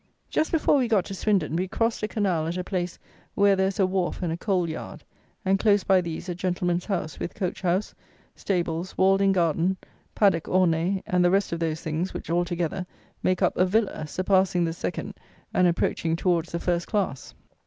Just 0.31 0.51
before 0.51 0.77
we 0.77 0.87
got 0.87 1.05
to 1.05 1.13
Swindon, 1.13 1.55
we 1.55 1.67
crossed 1.67 2.01
a 2.01 2.07
canal 2.07 2.47
at 2.47 2.57
a 2.57 2.63
place 2.63 2.97
where 3.35 3.55
there 3.55 3.67
is 3.67 3.79
a 3.79 3.85
wharf 3.85 4.23
and 4.23 4.33
a 4.33 4.35
coal 4.35 4.67
yard, 4.67 5.03
and 5.45 5.59
close 5.59 5.83
by 5.83 6.01
these 6.01 6.27
a 6.27 6.33
gentleman's 6.33 6.85
house, 6.85 7.19
with 7.19 7.35
coach 7.35 7.61
house, 7.61 7.93
stables, 8.35 8.97
walled 8.97 9.21
in 9.21 9.31
garden, 9.31 9.77
paddock 10.15 10.45
orné, 10.45 11.03
and 11.05 11.23
the 11.23 11.29
rest 11.29 11.51
of 11.51 11.59
those 11.59 11.81
things, 11.81 12.15
which, 12.15 12.31
all 12.31 12.45
together, 12.45 12.87
make 13.21 13.43
up 13.43 13.55
a 13.55 13.63
villa, 13.67 14.07
surpassing 14.07 14.65
the 14.65 14.73
second 14.73 15.13
and 15.53 15.67
approaching 15.67 16.15
towards 16.15 16.51
the 16.51 16.59
first 16.59 16.87
class. 16.87 17.35